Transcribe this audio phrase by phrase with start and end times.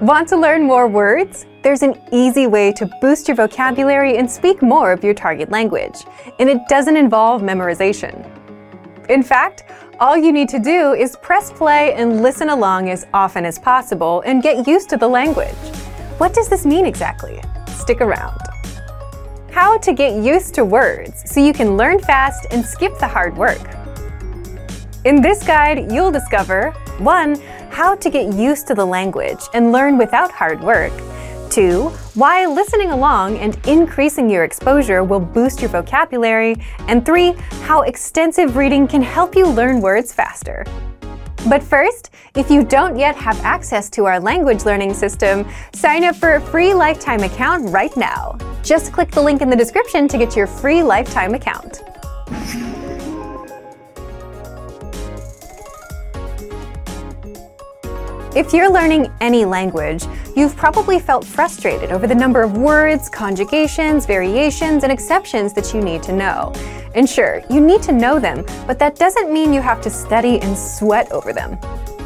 [0.00, 1.46] Want to learn more words?
[1.62, 6.04] There's an easy way to boost your vocabulary and speak more of your target language,
[6.38, 8.30] and it doesn't involve memorization.
[9.08, 9.64] In fact,
[10.00, 14.22] all you need to do is press play and listen along as often as possible
[14.26, 15.54] and get used to the language.
[16.18, 17.40] What does this mean exactly?
[17.68, 18.38] Stick around.
[19.50, 23.36] How to get used to words so you can learn fast and skip the hard
[23.36, 23.60] work.
[25.04, 27.36] In this guide, you'll discover 1
[27.74, 30.92] how to get used to the language and learn without hard work.
[31.50, 31.88] 2.
[32.14, 36.54] Why listening along and increasing your exposure will boost your vocabulary.
[36.86, 37.32] And 3.
[37.62, 40.64] How extensive reading can help you learn words faster.
[41.48, 46.14] But first, if you don't yet have access to our language learning system, sign up
[46.14, 48.38] for a free lifetime account right now.
[48.62, 51.82] Just click the link in the description to get your free lifetime account.
[58.34, 64.06] If you're learning any language, you've probably felt frustrated over the number of words, conjugations,
[64.06, 66.52] variations, and exceptions that you need to know.
[66.96, 70.40] And sure, you need to know them, but that doesn't mean you have to study
[70.40, 71.56] and sweat over them.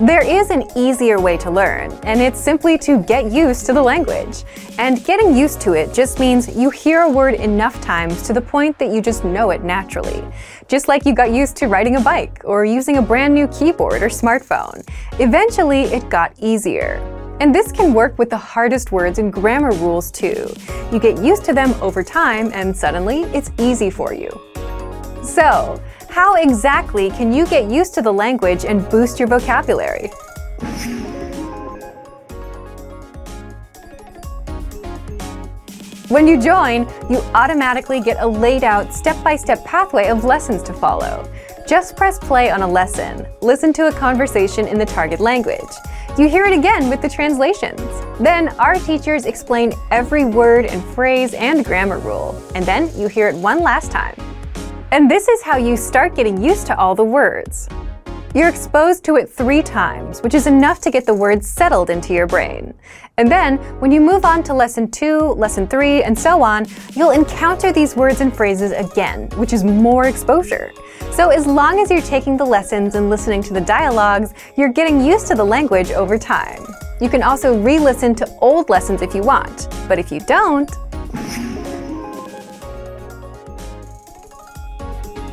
[0.00, 3.82] There is an easier way to learn, and it's simply to get used to the
[3.82, 4.44] language.
[4.78, 8.40] And getting used to it just means you hear a word enough times to the
[8.40, 10.24] point that you just know it naturally.
[10.68, 14.02] Just like you got used to riding a bike or using a brand new keyboard
[14.02, 14.88] or smartphone.
[15.18, 16.96] Eventually, it got easier.
[17.40, 20.50] And this can work with the hardest words and grammar rules too.
[20.90, 24.30] You get used to them over time, and suddenly it's easy for you.
[25.22, 25.78] So,
[26.10, 30.10] how exactly can you get used to the language and boost your vocabulary?
[36.08, 40.60] When you join, you automatically get a laid out step by step pathway of lessons
[40.64, 41.30] to follow.
[41.68, 45.70] Just press play on a lesson, listen to a conversation in the target language.
[46.18, 47.80] You hear it again with the translations.
[48.18, 53.28] Then our teachers explain every word and phrase and grammar rule, and then you hear
[53.28, 54.16] it one last time.
[54.92, 57.68] And this is how you start getting used to all the words.
[58.34, 62.12] You're exposed to it three times, which is enough to get the words settled into
[62.12, 62.74] your brain.
[63.16, 67.10] And then, when you move on to lesson two, lesson three, and so on, you'll
[67.12, 70.72] encounter these words and phrases again, which is more exposure.
[71.12, 75.04] So, as long as you're taking the lessons and listening to the dialogues, you're getting
[75.04, 76.64] used to the language over time.
[77.00, 80.70] You can also re listen to old lessons if you want, but if you don't,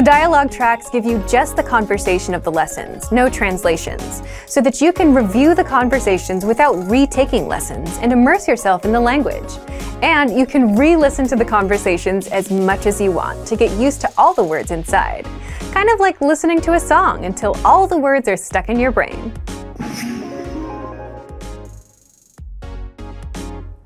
[0.00, 4.80] The dialogue tracks give you just the conversation of the lessons, no translations, so that
[4.80, 9.52] you can review the conversations without retaking lessons and immerse yourself in the language.
[10.00, 13.78] And you can re listen to the conversations as much as you want to get
[13.78, 15.26] used to all the words inside.
[15.70, 18.92] Kind of like listening to a song until all the words are stuck in your
[18.92, 19.30] brain.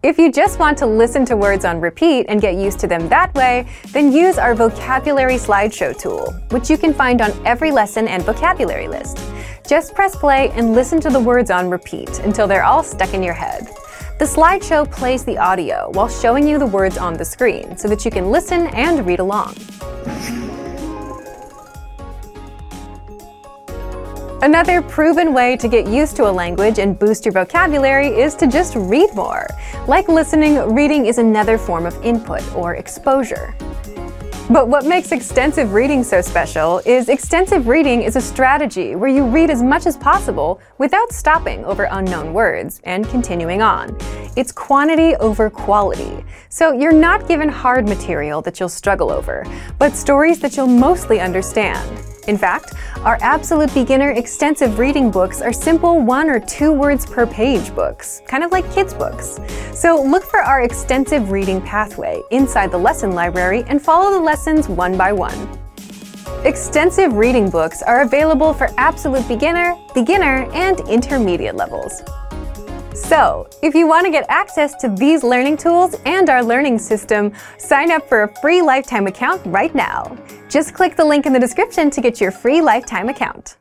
[0.05, 3.09] If you just want to listen to words on repeat and get used to them
[3.09, 8.07] that way, then use our vocabulary slideshow tool, which you can find on every lesson
[8.07, 9.19] and vocabulary list.
[9.67, 13.23] Just press play and listen to the words on repeat until they're all stuck in
[13.23, 13.67] your head.
[14.19, 18.05] The slideshow plays the audio while showing you the words on the screen so that
[18.05, 19.55] you can listen and read along.
[24.45, 28.47] Another proven way to get used to a language and boost your vocabulary is to
[28.47, 29.47] just read more.
[29.89, 33.55] Like listening, reading is another form of input or exposure.
[34.51, 39.25] But what makes extensive reading so special is extensive reading is a strategy where you
[39.25, 43.97] read as much as possible without stopping over unknown words and continuing on.
[44.37, 46.23] It's quantity over quality.
[46.51, 49.47] So you're not given hard material that you'll struggle over,
[49.79, 52.05] but stories that you'll mostly understand.
[52.27, 52.73] In fact,
[53.05, 58.23] our Absolute Beginner extensive reading books are simple one or two words per page books,
[58.27, 59.39] kind of like kids' books.
[59.75, 64.71] So look for our extensive reading pathway inside the lesson library and follow the lessons
[64.71, 65.37] one by one.
[66.47, 72.03] Extensive reading books are available for Absolute Beginner, Beginner, and Intermediate levels.
[73.09, 77.35] So, if you want to get access to these learning tools and our learning system,
[77.59, 80.17] sign up for a free lifetime account right now.
[80.49, 83.59] Just click the link in the description to get your free lifetime account.